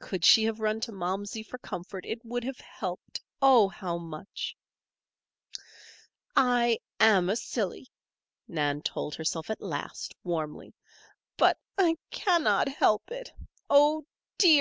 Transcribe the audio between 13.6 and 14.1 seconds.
Oh,